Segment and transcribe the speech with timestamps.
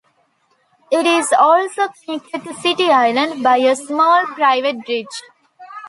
[0.89, 5.21] It is also connected to City Island by a small private bridge.